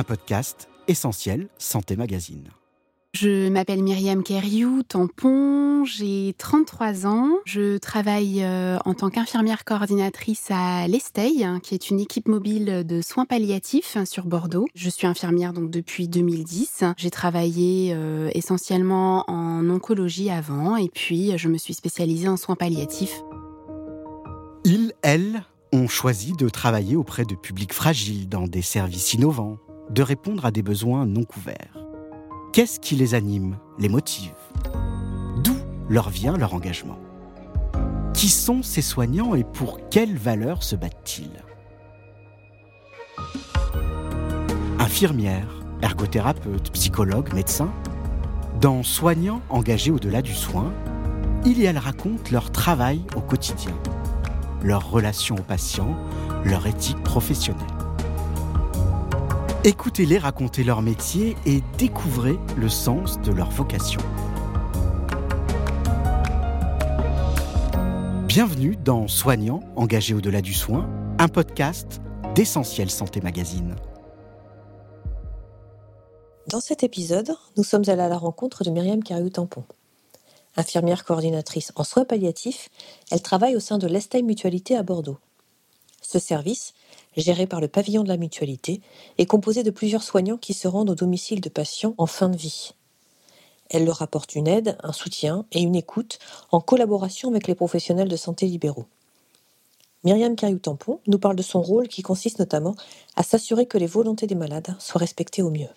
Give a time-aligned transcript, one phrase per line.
[0.00, 2.48] un podcast essentiel Santé Magazine.
[3.12, 7.28] Je m'appelle Myriam Keriou, tampon, j'ai 33 ans.
[7.44, 12.86] Je travaille euh, en tant qu'infirmière coordinatrice à l'Esteil, hein, qui est une équipe mobile
[12.86, 14.64] de soins palliatifs hein, sur Bordeaux.
[14.74, 16.84] Je suis infirmière donc depuis 2010.
[16.96, 22.56] J'ai travaillé euh, essentiellement en oncologie avant et puis je me suis spécialisée en soins
[22.56, 23.20] palliatifs.
[24.64, 29.58] Ils, elles, ont choisi de travailler auprès de publics fragiles dans des services innovants,
[29.90, 31.76] de répondre à des besoins non couverts.
[32.52, 34.34] Qu'est-ce qui les anime, les motive?
[35.42, 35.56] D'où
[35.88, 36.98] leur vient leur engagement?
[38.14, 41.42] Qui sont ces soignants et pour quelles valeurs se battent-ils?
[44.78, 47.72] Infirmières, ergothérapeutes, psychologues, médecins
[48.60, 50.72] Dans Soignants engagés au-delà du soin,
[51.44, 53.74] ils et elles racontent leur travail au quotidien,
[54.62, 55.96] leur relation aux patients,
[56.44, 57.79] leur éthique professionnelle.
[59.62, 64.00] Écoutez-les raconter leur métier et découvrez le sens de leur vocation.
[68.26, 72.00] Bienvenue dans Soignants engagés au-delà du soin, un podcast
[72.34, 73.76] d'Essentiel Santé Magazine.
[76.46, 79.64] Dans cet épisode, nous sommes allés à la rencontre de Myriam Cariou-Tampon.
[80.56, 82.70] Infirmière coordinatrice en soins palliatifs,
[83.10, 85.18] elle travaille au sein de l'Estay Mutualité à Bordeaux.
[86.00, 86.72] Ce service
[87.16, 88.80] géré par le pavillon de la mutualité,
[89.18, 92.36] est composé de plusieurs soignants qui se rendent au domicile de patients en fin de
[92.36, 92.72] vie.
[93.68, 96.18] Elle leur apporte une aide, un soutien et une écoute
[96.50, 98.86] en collaboration avec les professionnels de santé libéraux.
[100.02, 102.74] Myriam Cariou-Tampon nous parle de son rôle qui consiste notamment
[103.16, 105.68] à s'assurer que les volontés des malades soient respectées au mieux.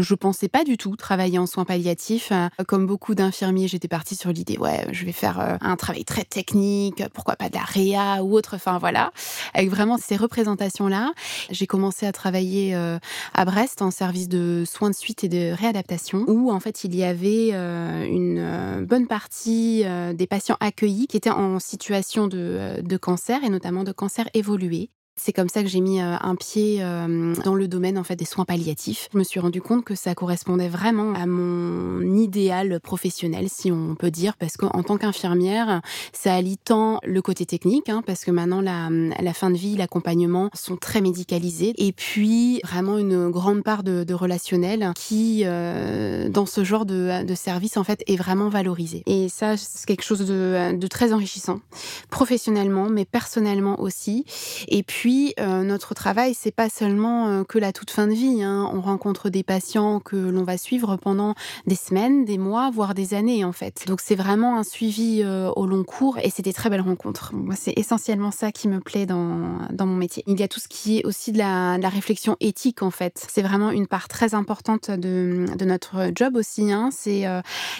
[0.00, 2.32] Je pensais pas du tout travailler en soins palliatifs.
[2.32, 6.04] Euh, comme beaucoup d'infirmiers, j'étais partie sur l'idée, ouais, je vais faire euh, un travail
[6.04, 9.12] très technique, pourquoi pas de la réa ou autre, enfin voilà.
[9.52, 11.12] Avec vraiment ces représentations-là,
[11.50, 12.98] j'ai commencé à travailler euh,
[13.34, 16.94] à Brest en service de soins de suite et de réadaptation, où en fait il
[16.94, 19.84] y avait une bonne partie
[20.14, 24.90] des patients accueillis qui étaient en situation de cancer et notamment de cancer évolué.
[25.22, 28.16] C'est comme ça que j'ai mis euh, un pied euh, dans le domaine en fait
[28.16, 29.10] des soins palliatifs.
[29.12, 33.96] Je me suis rendu compte que ça correspondait vraiment à mon idéal professionnel, si on
[33.96, 35.82] peut dire, parce qu'en tant qu'infirmière,
[36.14, 40.48] ça allie tant le côté technique, hein, parce que maintenant la, fin de vie, l'accompagnement
[40.54, 46.64] sont très médicalisés, et puis vraiment une grande part de, relationnel qui, euh, dans ce
[46.64, 49.02] genre de, de, service, en fait, est vraiment valorisé.
[49.06, 51.60] Et ça, c'est quelque chose de, de très enrichissant,
[52.08, 54.24] professionnellement, mais personnellement aussi.
[54.68, 58.42] Et puis euh, notre travail, c'est pas seulement euh, que la toute fin de vie.
[58.42, 58.70] Hein.
[58.72, 61.34] On rencontre des patients que l'on va suivre pendant
[61.66, 63.84] des semaines, des mois, voire des années, en fait.
[63.86, 67.32] Donc, c'est vraiment un suivi euh, au long cours et c'est des très belles rencontres.
[67.56, 70.22] C'est essentiellement ça qui me plaît dans, mon métier.
[70.26, 73.26] Il y a tout ce qui est aussi de la, réflexion éthique, en fait.
[73.28, 76.72] C'est vraiment une part très importante de, notre job aussi.
[76.72, 76.90] Hein.
[76.92, 77.24] C'est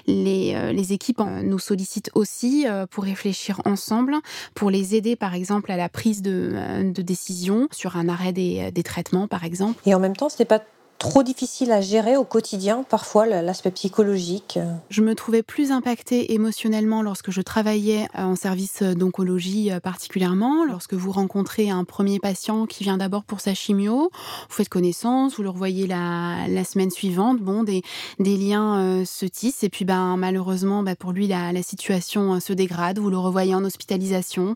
[0.06, 4.16] les, les équipes nous sollicitent aussi pour réfléchir ensemble,
[4.54, 8.71] pour les aider, par exemple, à la prise de, de décision sur un arrêt des,
[8.71, 9.81] des traitements, par exemple.
[9.84, 10.62] Et en même temps, ce n'est pas
[11.00, 14.59] trop difficile à gérer au quotidien, parfois l'aspect psychologique
[14.91, 20.66] Je me trouvais plus impactée émotionnellement lorsque je travaillais euh, en service d'oncologie euh, particulièrement.
[20.66, 25.37] Lorsque vous rencontrez un premier patient qui vient d'abord pour sa chimio, vous faites connaissance,
[25.37, 27.82] vous le revoyez la, semaine suivante, bon, des,
[28.19, 32.99] liens euh, se tissent et puis ben, malheureusement ben, pour lui la situation se dégrade,
[32.99, 34.55] vous le revoyez en hospitalisation,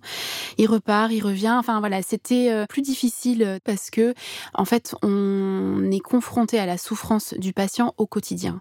[0.59, 4.12] il repart, il revient, enfin voilà, c'était plus difficile parce que
[4.53, 8.60] en fait on est confronté à la souffrance du patient au quotidien.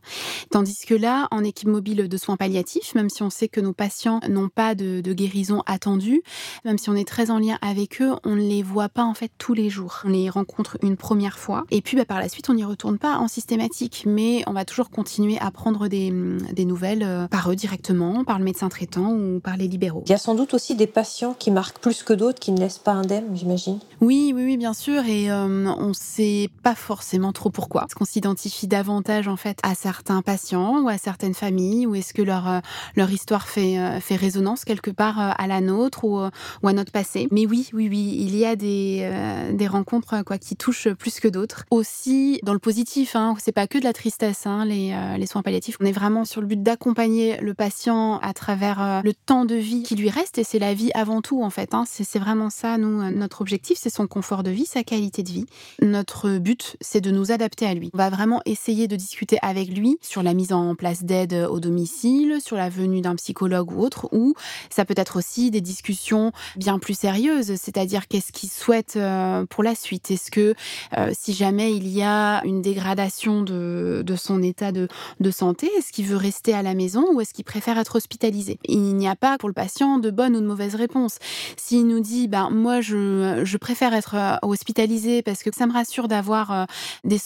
[0.51, 3.73] Tandis que là, en équipe mobile de soins palliatifs, même si on sait que nos
[3.73, 6.23] patients n'ont pas de, guérison attendue,
[6.66, 9.13] même si on est très en lien avec eux, on ne les voit pas en
[9.13, 10.01] fait tous les jours.
[10.06, 12.97] On les rencontre une première fois et puis bah, par la suite, on n'y retourne
[12.97, 16.11] pas en systématique, mais on va toujours continuer à prendre des,
[16.51, 20.03] des nouvelles euh, par eux directement, par le médecin traitant ou par les libéraux.
[20.05, 22.59] Il y a sans doute aussi des patients qui marquent plus que d'autres, qui ne
[22.59, 23.79] laissent pas indemne, j'imagine.
[24.01, 27.86] Oui, oui, oui, bien sûr, et euh, on ne sait pas forcément trop pourquoi pourquoi?
[27.86, 31.88] Est-ce qu'on s'identifie davantage en fait à certains patients ou à certaines familles?
[31.88, 32.60] Ou est-ce que leur euh,
[32.98, 36.74] leur histoire fait euh, fait résonance quelque part euh, à la nôtre ou, ou à
[36.74, 37.30] notre passé?
[37.32, 39.10] Mais oui, oui, oui, il y a des
[39.54, 41.64] des rencontres quoi qui touchent plus que d'autres.
[41.72, 45.42] Aussi dans le positif, hein, c'est pas que de la tristesse, hein, les les soins
[45.42, 45.78] palliatifs.
[45.80, 49.84] On est vraiment sur le but d'accompagner le patient à travers le temps de vie
[49.84, 51.74] qui lui reste et c'est la vie avant tout en fait.
[51.74, 51.86] Hein.
[51.88, 55.46] C'est vraiment ça, nous, notre objectif, c'est son confort de vie, sa qualité de vie.
[55.82, 57.90] Notre but, c'est de nous adapter à lui.
[57.94, 61.59] On va vraiment essayer de discuter avec lui sur la mise en place d'aide au
[61.59, 64.34] domicile, sur la venue d'un psychologue ou autre, ou
[64.70, 69.64] ça peut être aussi des discussions bien plus sérieuses, c'est-à-dire qu'est-ce qu'il souhaite euh, pour
[69.64, 70.11] la suite?
[70.11, 70.55] Est-ce que
[70.97, 74.88] euh, si jamais il y a une dégradation de, son état de,
[75.32, 78.59] santé, est-ce qu'il veut rester à la maison ou est-ce qu'il préfère être hospitalisé?
[78.66, 81.17] Il n'y a pas pour le patient de bonne ou de mauvaise réponse.
[81.58, 85.73] S'il nous dit, ben moi je, je préfère être euh, hospitalisé parce que ça me
[85.73, 86.67] rassure d'avoir
[87.03, 87.17] des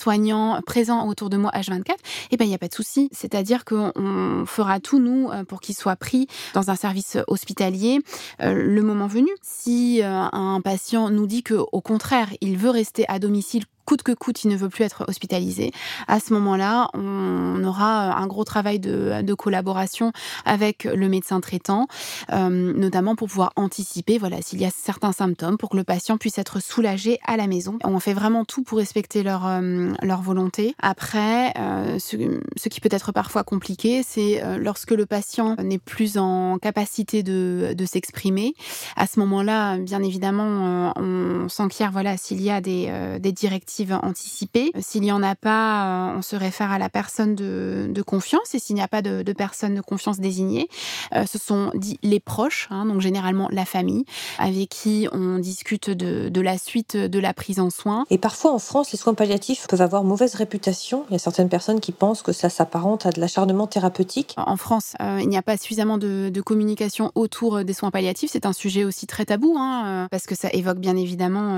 [0.65, 1.95] présents autour de moi H24,
[2.31, 3.09] eh ben il n'y a pas de souci.
[3.11, 7.99] C'est-à-dire qu'on fera tout nous pour qu'il soit pris dans un service hospitalier
[8.39, 9.29] le moment venu.
[9.41, 14.11] Si un patient nous dit que au contraire, il veut rester à domicile coûte que
[14.11, 15.71] coûte, il ne veut plus être hospitalisé.
[16.09, 20.11] À ce moment-là, on aura un gros travail de, collaboration
[20.45, 21.87] avec le médecin traitant,
[22.33, 26.17] euh, notamment pour pouvoir anticiper, voilà, s'il y a certains symptômes, pour que le patient
[26.17, 27.77] puisse être soulagé à la maison.
[27.83, 30.75] On fait vraiment tout pour respecter leur, euh, leur volonté.
[30.81, 36.57] Après, euh, ce, qui peut être parfois compliqué, c'est lorsque le patient n'est plus en
[36.57, 38.53] capacité de, de s'exprimer.
[38.97, 44.71] À ce moment-là, bien évidemment, on s'enquiert, voilà, s'il y a des, des directives anticipée.
[44.79, 48.53] S'il n'y en a pas, euh, on se réfère à la personne de, confiance.
[48.53, 50.69] Et s'il n'y a pas de, personne de confiance désignée,
[51.13, 54.05] euh, ce sont dit les proches, hein, donc généralement la famille,
[54.39, 58.05] avec qui on discute de, la suite de la prise en soins.
[58.09, 61.05] Et parfois en France, les soins palliatifs peuvent avoir mauvaise réputation.
[61.09, 64.35] Il y a certaines personnes qui pensent que ça s'apparente à de l'acharnement thérapeutique.
[64.37, 68.29] En France, euh, il n'y a pas suffisamment de, communication autour des soins palliatifs.
[68.31, 71.55] C'est un sujet aussi très tabou, hein, parce que ça évoque bien évidemment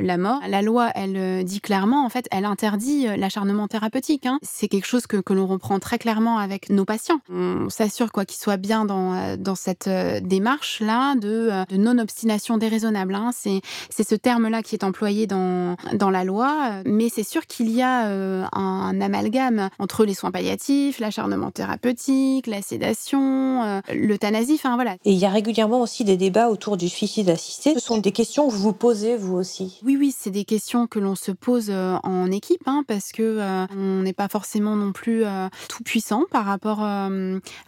[0.00, 0.40] la mort.
[0.48, 4.26] La loi, elle dit clairement, en fait, elle interdit euh, l'acharnement thérapeutique.
[4.26, 4.38] Hein.
[4.42, 7.20] C'est quelque chose que, que l'on reprend très clairement avec nos patients.
[7.30, 12.56] On s'assure quoi qu'ils soient bien dans, euh, dans cette euh, démarche-là de, de non-obstination
[12.56, 13.14] déraisonnable.
[13.14, 13.30] Hein.
[13.36, 13.60] C'est,
[13.90, 17.82] c'est ce terme-là qui est employé dans, dans la loi, mais c'est sûr qu'il y
[17.82, 18.06] a
[18.52, 24.94] un, amalgame entre les soins palliatifs, l'acharnement thérapeutique, la sédation, l'euthanasie, enfin voilà.
[25.04, 27.74] Et il y a régulièrement aussi des débats autour du suicide assisté.
[27.74, 30.86] Ce sont des questions que vous vous posez, vous aussi Oui, oui, c'est des questions
[30.86, 33.38] que l'on se pose en équipe, hein, parce que
[33.76, 35.24] on n'est pas forcément non plus
[35.68, 37.10] tout puissant par rapport à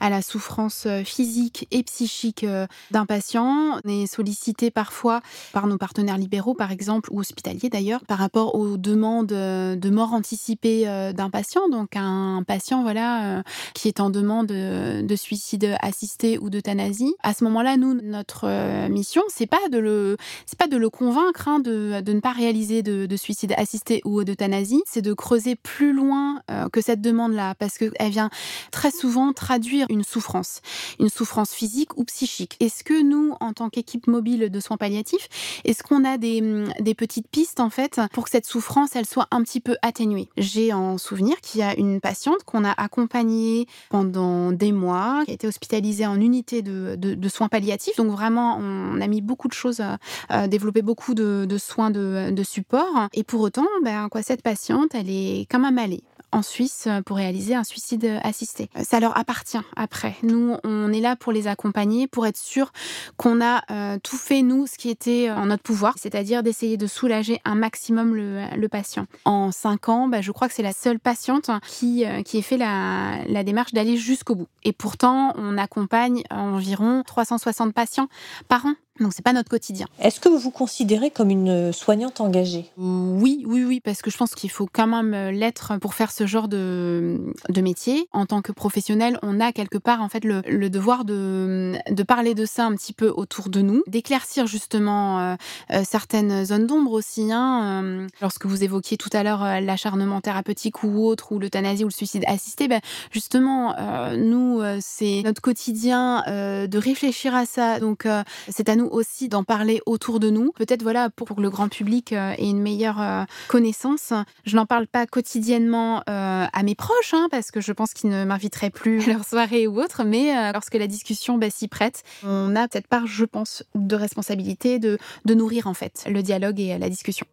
[0.01, 2.47] la souffrance physique et psychique
[2.91, 3.81] d'un patient.
[3.85, 5.21] On est sollicité parfois
[5.53, 10.13] par nos partenaires libéraux, par exemple, ou hospitaliers d'ailleurs, par rapport aux demandes de mort
[10.13, 10.85] anticipée
[11.15, 11.69] d'un patient.
[11.69, 13.43] Donc un patient, voilà,
[13.75, 17.15] qui est en demande de suicide assisté ou d'euthanasie.
[17.23, 20.17] À ce moment-là, nous, notre mission, c'est pas de le,
[20.47, 24.01] c'est pas de le convaincre hein, de, de, ne pas réaliser de, de suicide assisté
[24.05, 28.31] ou d'euthanasie, c'est de creuser plus loin euh, que cette demande-là, parce qu'elle vient
[28.71, 30.61] très souvent traduire une souffrance,
[30.99, 32.57] une souffrance physique ou psychique.
[32.61, 35.29] Est-ce que nous, en tant qu'équipe mobile de soins palliatifs,
[35.65, 36.43] est-ce qu'on a des,
[36.81, 40.29] des petites pistes en fait pour que cette souffrance, elle soit un petit peu atténuée?
[40.37, 45.31] J'ai en souvenir qu'il y a une patiente qu'on a accompagnée pendant des mois, qui
[45.31, 47.97] a été hospitalisée en unité de, soins palliatifs.
[47.97, 49.81] Donc vraiment, on a mis beaucoup de choses,
[50.29, 53.09] à, développer beaucoup de, de soins de, de support.
[53.13, 56.03] Et pour autant, ben, quoi, cette patiente, elle est quand même allée
[56.35, 58.69] en Suisse euh, pour réaliser un suicide euh, assisté.
[58.77, 60.17] Euh, ça leur appartient après.
[60.23, 62.73] Nous, on est là pour les accompagner, pour être sûr
[63.17, 63.63] qu'on a
[64.03, 68.15] tout fait, nous, ce qui était en notre pouvoir, c'est-à-dire d'essayer de soulager un maximum
[68.15, 69.07] le, patient.
[69.25, 72.57] En cinq ans, bah, je crois que c'est la seule patiente qui, qui ait fait
[72.57, 74.49] la démarche d'aller jusqu'au bout.
[74.65, 78.09] Et pourtant, on accompagne environ 360 patients
[78.49, 79.87] par an donc c'est pas notre quotidien.
[79.99, 82.71] Est-ce que vous vous considérez comme une soignante engagée?
[82.77, 86.13] Oui, oui, oui, parce que je pense qu'il faut quand même euh, l'être pour faire
[86.13, 88.07] ce genre de, de métier.
[88.13, 92.03] En tant que professionnel, on a quelque part en fait le, le devoir de, de
[92.03, 95.35] parler de ça un petit peu autour de nous, d'éclaircir justement euh,
[95.73, 97.33] euh, certaines zones d'ombre aussi.
[97.33, 101.93] Hein, lorsque vous évoquiez tout à l'heure l'acharnement thérapeutique ou autre, ou l'euthanasie ou le
[101.93, 103.75] suicide assisté, ben, justement,
[104.17, 107.81] nous, c'est notre quotidien de réfléchir à ça.
[107.81, 108.07] Donc
[108.49, 110.53] c'est à nous aussi d'en parler autour de nous.
[110.53, 114.13] Peut-être voilà pour, que le grand public euh, ait une meilleure euh, connaissance.
[114.45, 118.11] Je n'en parle pas quotidiennement euh, à mes proches hein, parce que je pense qu'ils
[118.11, 120.05] ne m'inviteraient plus à leur soirée ou autre.
[120.05, 124.79] Mais lorsque la discussion bah, s'y prête, on a cette part, je pense, de responsabilité
[124.79, 124.99] de,
[125.35, 127.27] nourrir en fait le dialogue et la discussion.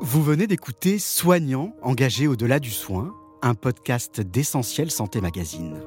[0.00, 5.80] Vous venez d'écouter Soignant, engagé au-delà du soin, un podcast d'Essentiel Santé Magazine.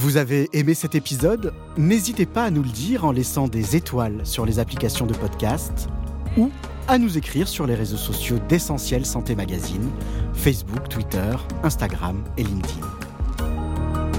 [0.00, 1.52] Vous avez aimé cet épisode?
[1.76, 5.90] N'hésitez pas à nous le dire en laissant des étoiles sur les applications de podcast
[6.38, 6.48] ou
[6.88, 9.90] à nous écrire sur les réseaux sociaux d'Essentiel Santé Magazine,
[10.32, 12.86] Facebook, Twitter, Instagram et LinkedIn.